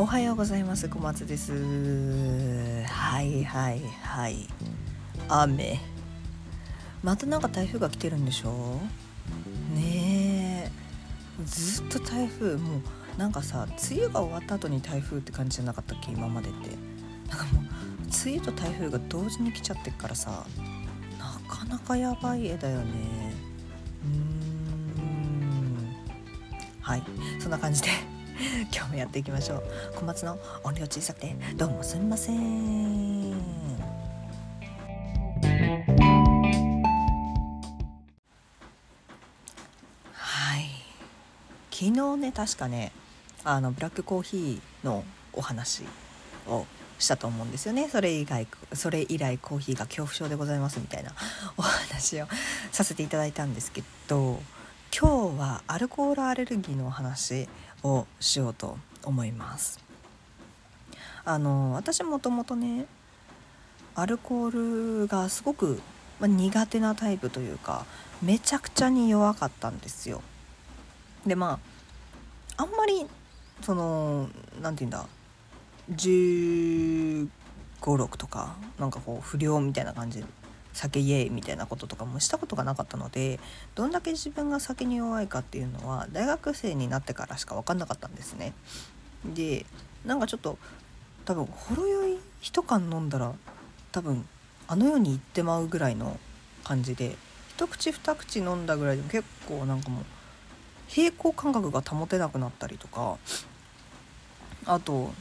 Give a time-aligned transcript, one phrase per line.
[0.00, 0.88] おはようございます。
[0.88, 1.52] 小松です。
[1.52, 4.48] はいはいはい。
[5.28, 5.78] 雨。
[7.02, 8.80] またなんか台風が来てるんでしょ？
[9.74, 10.70] ねえ。
[11.44, 12.56] ずっと台風。
[12.56, 12.80] もう
[13.18, 16.12] なんかさ梅雨が終わった後に台風って感じじゃなかったっけ？
[16.12, 16.70] 今までって。
[17.28, 17.64] なんかもう
[18.24, 20.46] 梅雨と台風が同時に来ちゃってっからさ
[21.18, 22.84] なかなかやばい絵だよね。
[24.06, 25.94] うーん。
[26.80, 27.02] はい。
[27.38, 27.90] そんな感じで。
[28.74, 29.62] 今日もやっていきましょう。
[29.96, 33.32] 小松の音量小さくてどうもすみません。
[40.12, 40.70] はい。
[41.70, 42.92] 昨日ね確かね
[43.44, 45.04] あのブラックコーヒーの
[45.34, 45.84] お話
[46.46, 46.64] を
[46.98, 47.90] したと思うんですよね。
[47.90, 51.12] それ以外それ以来コーヒーが恐怖症でございますみたいな
[51.58, 52.26] お話を
[52.72, 54.40] させていただいたんですけど
[54.92, 57.48] 今日はアルコールアレルギーの話
[57.84, 59.78] をしようと思います。
[61.24, 62.86] あの私もともとね
[63.94, 65.80] アルコールがすごく、
[66.18, 67.86] ま、苦手なタイプというか
[68.20, 70.22] めちゃくちゃに弱かったんですよ。
[71.24, 71.60] でま
[72.56, 73.06] ああんまり
[73.62, 74.28] その
[74.60, 75.06] 何て言うんだ
[75.92, 77.28] 1
[77.80, 80.24] 5 6とかなんかこう不良みたいな感じ
[80.72, 83.40] 酒イエーイみたいなこととかもしたことがなかったので
[83.74, 88.52] どんだけ自分が酒に弱いかっていうのは大学生になってからしか分かんなかったんですね。
[89.24, 89.66] で
[90.04, 90.58] なんかちょっと
[91.24, 93.34] 多分ほろ酔い一缶飲んだら
[93.92, 94.26] 多分
[94.66, 96.18] あの世に行ってまうぐらいの
[96.64, 97.16] 感じで
[97.48, 100.04] 一口二口飲んだぐらいでも結構なんかもう
[100.86, 103.18] 平衡感覚が保てなくなったりとか
[104.66, 105.12] あと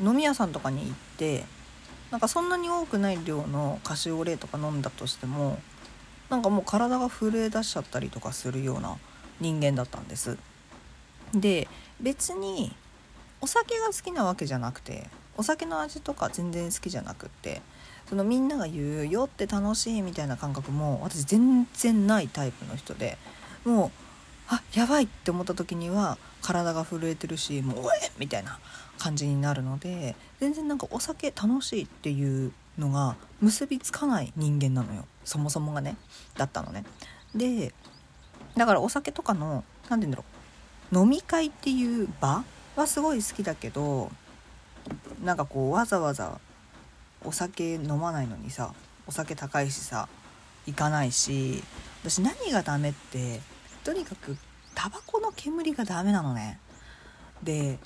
[0.00, 1.44] 飲み屋さんとかに行って
[2.10, 5.58] なんかそんなに多くない量のカシオレとか飲んだとしても
[6.30, 8.96] なんかもう体が震え出しちゃったりとかするような
[9.40, 10.38] 人間だったんです。
[11.34, 11.68] で
[12.00, 12.74] 別に
[13.40, 17.60] お酒が好きなわけじゃなくてお酒の味とか全然好きじゃなくって
[18.08, 23.18] そのみんなが言う「酔って楽しい」みたいな感覚も私全然ないタイプの人で
[23.64, 24.05] もう
[24.48, 28.58] あやばいって思った時には体が震えてるしもう「おえ!」みたいな
[28.98, 35.96] 感じになるので全然なんかお酒楽しいっていうのが結びつかない人間なのよそもそもがね
[36.36, 36.84] だったのね。
[37.34, 37.74] で
[38.56, 40.24] だからお酒とかの何て言うんだろ
[40.92, 42.44] う飲み会っていう場
[42.76, 44.10] はすごい好きだけど
[45.22, 46.38] なんかこうわざわざ
[47.24, 48.72] お酒飲まないのにさ
[49.06, 50.08] お酒高いしさ
[50.66, 51.62] 行かないし
[52.02, 53.40] 私何がダメって
[53.86, 54.36] とにかく
[54.74, 56.58] タバコの煙がダメなのね。
[57.40, 57.78] で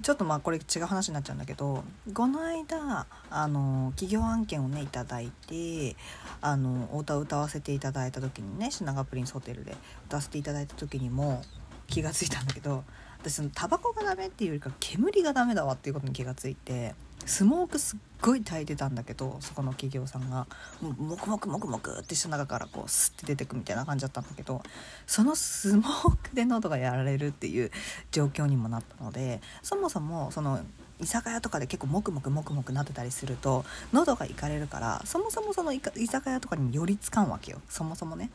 [0.00, 1.84] ちょっとまあこれ違う話になっちゃうんだけど
[2.14, 5.96] この間あの企業案件をね頂いて
[6.40, 11.42] あのお歌を歌わせていただいた時にね品川プリンスホテルで歌わせていただいた時にも
[11.88, 12.82] 気が付いたんだけど
[13.20, 16.94] 私そのタバコがダメっていうよりか煙がダメだわっていうことに気が付いて
[17.26, 20.46] スモークすっごい焚いてたんだけどそこの企業さんが。
[20.80, 24.62] もうモクモクモクモクってした中からこうスッて出てくみたいな感じだったんだけど
[25.06, 27.70] そのスモークで喉がやられるっていう
[28.10, 30.60] 状況にもなったのでそもそもその
[31.00, 37.60] 居酒屋とかで結構モクモクモクモクなってたりすると喉がいかれるからそもそもその居酒屋とかに寄りつかんわけよ。
[37.68, 38.30] そもそもね。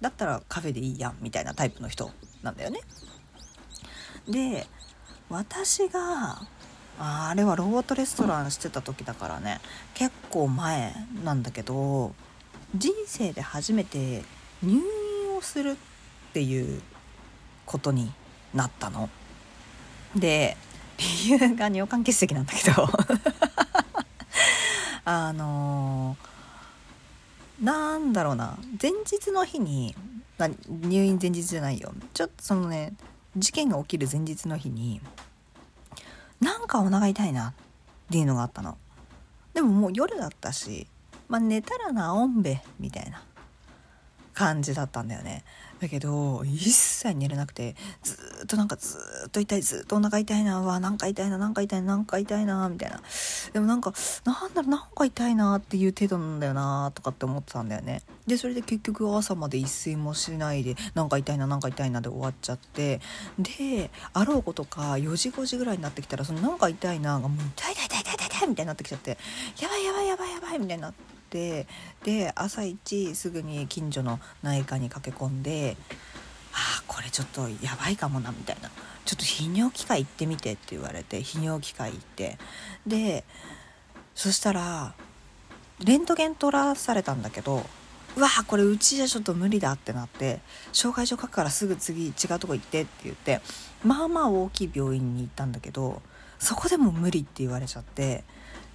[0.00, 2.10] だったらカフェでいいやんみたいなタイプの人
[2.42, 2.80] なんだよね。
[4.28, 4.66] で
[5.28, 6.40] 私が
[6.98, 9.60] ああれはロボットレストランしてた時だからね。
[9.94, 10.94] 結構前
[11.24, 12.14] なんだけど
[12.74, 14.22] 人生で初めて
[14.62, 14.82] 入院
[15.36, 15.76] をするっ
[16.32, 16.80] ていう
[17.66, 18.12] ことに
[18.52, 19.08] なったの。
[20.14, 20.56] で
[21.26, 22.88] 理由が尿管結石なんだけど。
[25.06, 28.56] あのー、なんだろうな。
[28.80, 29.94] 前日の日に
[30.68, 31.92] 入院前日じゃないよ。
[32.14, 32.94] ちょっとそのね
[33.36, 35.00] 事件が起きる前日の日に
[36.40, 37.52] なんかお腹痛いなっ
[38.10, 38.78] ていうのがあったの。
[39.52, 40.86] でももう夜だったし
[41.28, 43.22] まあ寝たら治んべみたいな。
[44.34, 45.44] 感じだったんだよね。
[45.80, 48.14] だけど一切寝れなくてず
[48.44, 53.02] っとなんかずっと痛いずっとお腹痛いなわなんか痛いななんか痛いななんか痛いなみたいな。
[53.52, 53.92] でもなんか
[54.24, 58.02] なんだろうなんか痛いなっていう程度なんだよなとかって思ってたんだよね。
[58.26, 63.00] でそれで結局朝まで一睡もしないでなんか痛いななんか痛いなで終わっちゃって。
[63.38, 69.18] であろうことか4時5時ぐらいになってきたらそのなんか痛いながもう痛い痛い痛い痛い痛いみたいになってきちゃって。
[69.60, 71.13] やばいやばいやばいやばいみたいになって。
[71.34, 71.66] て
[72.04, 75.76] で朝一すぐに近所の内科に駆け込んで
[76.54, 78.70] 「ああこれちょっとやばいかもな」みたいな
[79.04, 82.38] 「ちょっと泌尿器科行ってみて」って言われて泌尿器科行って。
[82.86, 83.24] で
[84.14, 84.94] そしたら
[85.84, 87.66] レントゲン取らされたんだけど
[88.16, 90.38] うわこれうちじゃちょっと無理だってなって
[90.72, 93.40] 紹介状書くからすぐ次違うとこ行ってって言って
[93.82, 96.00] まあまあ大きい病院に行ったんだけど
[96.38, 98.22] そこでも無理って言われちゃって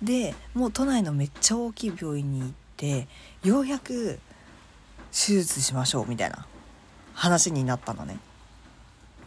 [0.02, 3.08] でもう都内のめっちゃ大きい病院に行って
[3.44, 4.20] ようやく
[5.12, 6.46] 手術しましょうみたいな
[7.14, 8.18] 話になったのね。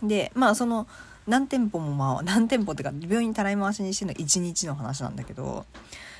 [0.03, 0.87] でまあその
[1.27, 5.67] 何店舗もまあ何店舗っていうか病院にたらい回しにしての1日の話なんだけど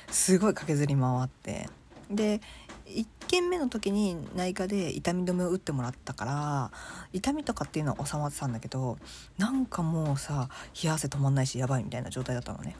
[0.09, 1.69] すごい駆けずり回って
[2.09, 2.41] で
[2.85, 6.71] 1軒目の時に内科で痛み止めを打ってもらったから
[7.11, 8.97] 痛みとかっていうのは収まってたんだけど
[9.37, 10.49] なんかもうさ
[10.81, 12.75] 冷や汗止まんないしやばいみたいな状態だったのね。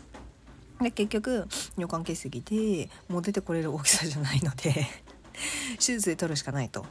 [0.83, 1.47] で結局
[1.77, 4.73] 尿管結石でもう出てこれる大きさじゃないので
[5.79, 6.85] 手術で取るしかないと。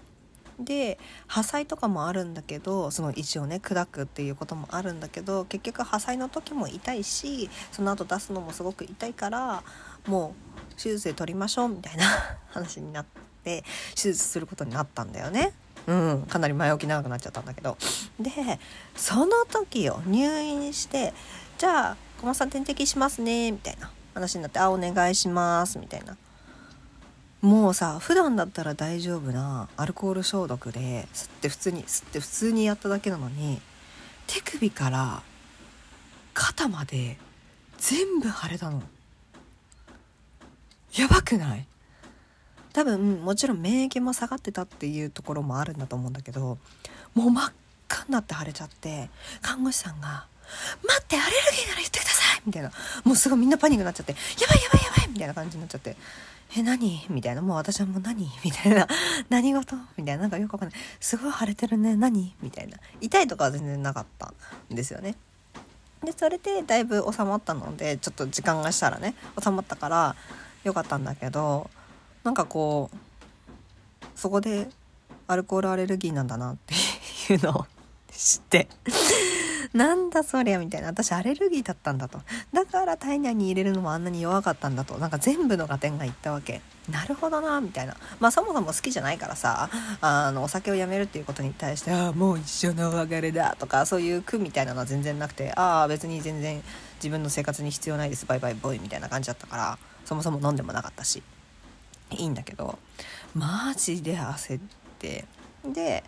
[0.59, 9.63] で破砕とかもあるんだけどその石をね砕くっていうこともあるんだけど結局破砕の時も痛いしその後出すのもすごく痛いから
[10.07, 10.35] も
[10.71, 12.05] う手術で取りましょうみたいな
[12.51, 13.07] 話になっ
[13.45, 15.53] て手術することになったんだよね。
[15.85, 17.77] うん、かなり前置き長くなっちゃったんだけど
[18.21, 18.31] で
[18.95, 21.13] その時よ入院して
[21.59, 26.17] じゃあ小松さん点滴しますねみたいな話になって「あお願いします」みたいな。
[27.41, 33.61] もうさ普段だったら大丈夫なアルコール消毒で吸って普通に吸って普通にやっただけなのに
[34.29, 35.25] 手首から
[36.33, 37.19] 肩まで
[37.79, 38.81] 全部腫れたの。
[40.95, 41.67] やばくない？
[42.73, 46.59] 多分もちろん免疫も下がってたっていうところもあるんだと思うんだけど
[47.15, 47.53] もう真っ
[47.89, 49.11] 赤になって腫れちゃって
[49.41, 50.27] 看護師さんが
[50.87, 52.73] 「待ってアレルギーなら言ってください!」みたいな
[53.05, 55.97] もうすごいみんなパニックになっちゃって「やばいやばいやばい!」みたいな感じになっちゃって
[56.55, 57.07] え、何？
[57.09, 57.41] みたいな。
[57.41, 58.31] もう私はもう何？
[58.45, 58.87] みたいな。
[59.31, 59.75] 何事？
[59.97, 60.23] みたいな。
[60.23, 60.79] なんかよくわかんない。
[61.01, 61.97] すごい腫れてるね。
[61.97, 62.35] 何？
[62.43, 62.77] みたいな。
[63.01, 64.35] 痛いとかは全然なかった
[64.71, 65.15] んですよね。
[66.05, 70.15] で、それでだいぶ収まったので、ちょっと時間がしたらね、収まったから
[70.63, 71.71] よかったんだけど、
[72.23, 74.69] なんかこう、そこで
[75.29, 76.75] アルコールアレルギーなんだなって
[77.33, 77.67] いうのを
[78.11, 78.69] 知って
[79.73, 80.89] なんだそりゃみたいな。
[80.89, 82.21] 私アレルギーだったんだと。
[82.53, 84.99] だから体内に入れるのもあんなに弱かったんだと。
[84.99, 86.61] なんか全部の合点がいったわけ。
[86.91, 87.97] なるほどなみたいな。
[88.21, 89.71] まあそもそも好きじゃないからさ
[90.01, 96.61] あのお酒をやめるっていうことに対してああもう一緒のお別れだとかそういう苦みたいなのは全然なくてああ別に全然
[96.97, 98.27] 自分の生活に必要ないです。
[98.27, 101.23] バイバイボーイみたいな感じだったからそもそも飲んでもなかったし。
[102.11, 102.79] いいんだけど
[103.35, 104.63] マジで焦っ
[104.99, 105.25] て。
[105.65, 106.05] で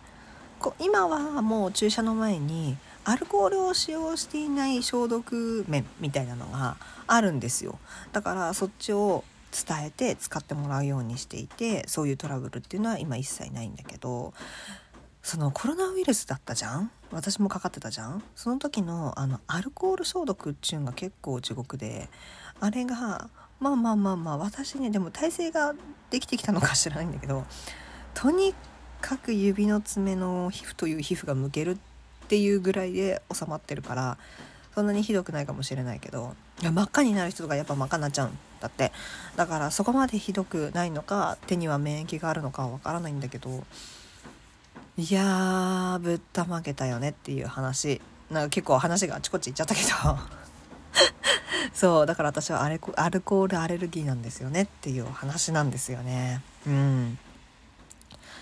[0.79, 6.75] 今はもう注射の前にアルコールを使用していない消毒面みたいなのが
[7.07, 7.79] あるんですよ。
[8.11, 14.33] だからそっちを伝えて使ってもらうようにしていてそういうトラブルっていうのは今一切ないんだけど
[15.23, 16.91] そのコロナウイルスだったじゃん？
[17.11, 18.21] 私もかかってたじゃん？
[18.35, 22.09] その時のあのアルコール消毒っちゅうのが結構地獄で
[22.59, 23.29] あれが
[23.59, 25.73] まあまあまあまあ私ねでも体勢が
[26.09, 27.45] できてきたのか知らないんだけど
[28.13, 28.53] とに
[28.99, 31.94] かく指の爪の皮膚という皮膚がむけるって
[32.25, 34.17] っていうぐらいで収まってるから
[34.73, 38.91] そんなにひどくないかもしれないけどいや真っ赤になる人とかやっぱ真っ赤になっちゃうんだって。
[39.35, 43.63] だからそこまでひどくないのか手には免疫があるのかはわからないんだけど
[44.97, 48.01] いやーぶったまげたよねっていう話。
[48.31, 49.89] なんか結構話があちこち行っちゃったけど。
[51.73, 56.41] そうだから私はアルコールアレルギーなんですよねっていう話なんですよね。
[56.65, 57.19] うん。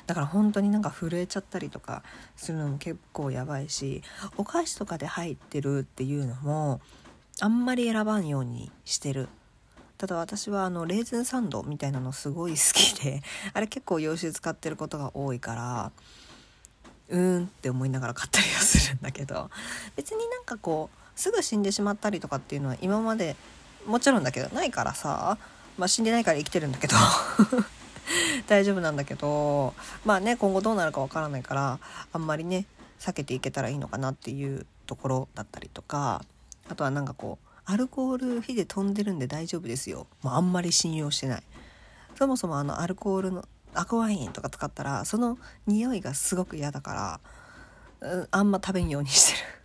[0.05, 2.03] だから本当になんか震えちゃったりとか
[2.35, 4.03] するのも結構やばいし
[4.37, 6.81] お菓子とかで入ってるっていうのも
[7.39, 9.27] あんまり選ばんようにしてる。
[9.97, 13.21] ただ私はあのレーズンサンドみたいなのすごい好きで
[13.53, 15.91] あれ結構洋酒使ってることが多いから
[17.07, 19.49] うーんって思いながら買ったりはするんだけど
[19.95, 23.37] 別になんかこうすぐ死んでしまったりとかっていうのは今まで
[23.85, 25.37] もちろんだけどないからさ
[25.77, 26.97] まあ死んでないから生きてるんだけど。
[28.47, 29.73] 大丈夫なんだけど
[30.05, 31.79] まあね今後どうなるかわからないから
[32.11, 32.65] あんまりね
[32.99, 36.21] 避けていけたらいいのかなっていうところだったりとか
[36.69, 40.07] あとはなんかこうアルコール火で飛んでるんで大丈夫ですよ。
[40.21, 41.43] もうあんまり信用してない。
[42.15, 47.19] そもそもあのアルコールの赤ワインとか使ったらその匂いがすごく嫌だか
[48.01, 49.62] ら、あんま食べんようにしてる。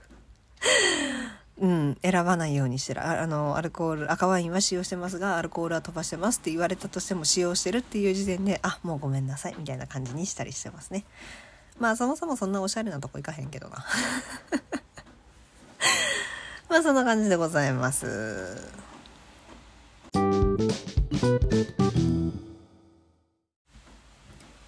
[1.61, 3.05] うん、選ばないようにしてる。
[3.05, 11.05] あのアルコール赤ワインは使用してますがアルコールは飛ばしてますって言われたとしても使用してるっていう時点であもうごめんなさいみたいな感じにしたりしてますね。
[11.79, 13.85] まあそもそもそんなおしゃれなとこ行かへんけどな。
[16.71, 18.79] まあそんな感じでございます。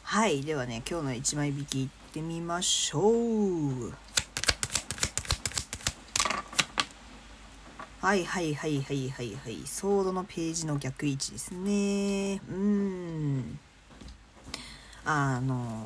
[0.03, 3.93] はいではね今日の1枚引きいってみましょう。
[8.00, 9.66] はいはいはいはいはいはい。
[9.66, 12.40] ソードのページの逆位置ですね。
[12.50, 13.59] うん。
[15.04, 15.85] あの、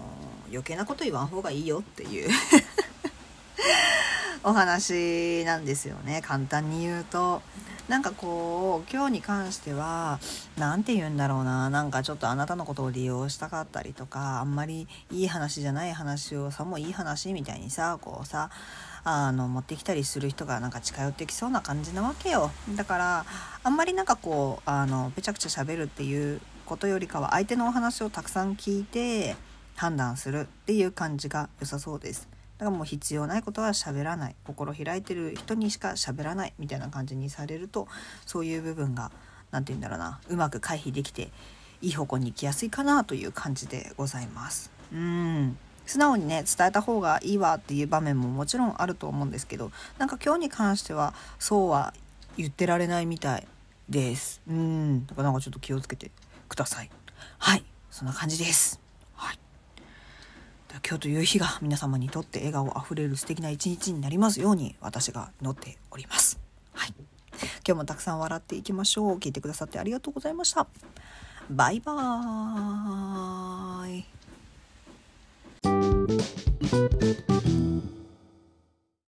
[0.48, 2.28] 余計なこと言わん方がいいよっていう
[4.44, 6.20] お話なんですよね。
[6.22, 7.42] 簡単に言うと。
[7.88, 10.18] なんかこう今日に関しては
[10.56, 18.48] 何て言うんだろうななんかちょっとあなたのことを利用したかったりとかあんまりいい話じゃない話をさもういい話みたいにさこうさ
[19.04, 23.26] あの持ってきたりする人がなんか近寄ってきそうな感じなわけよだから
[23.62, 29.36] あんまりなんかこうあのぺちゃくちゃ喋るっていうことよりかは相手のお話をたくさん聞いて
[29.76, 34.36] 判断するっていう感じが良さそうですだからもう必要ないことは喋らない。
[34.44, 37.88] 心開いてる人にしか喋らないみたいな感じにされると
[38.26, 39.10] そういう部分が
[39.50, 40.20] 何て言うんだろうな。
[40.28, 41.30] うまく回避できて
[41.82, 44.70] いい方向に行きやすいかなという感じでございます。
[44.92, 45.56] うん。
[45.86, 51.92] 素直にね伝えた方がいいわっていう場面ももちろんあると思うんですけどなんか今日に関してはそうは
[52.38, 53.46] 言ってられないみたい
[53.88, 54.40] です。
[54.48, 55.06] うん。
[55.06, 56.10] だからなんかちょっと気をつけて
[56.48, 56.90] ください。
[57.38, 57.64] はい。
[57.90, 58.83] そんな感じです。
[60.82, 66.40] 今日という日が皆様にとって笑顔あふれる素敵な一日になりますように私が祈っております。
[66.72, 66.94] はい。
[67.66, 69.18] 今日もたくさん笑っていきましょう。
[69.18, 70.66] 聞いてくださってありがとうございました。
[71.50, 74.04] バイバーイ。
[76.74, 77.02] Thank
[77.88, 77.93] you.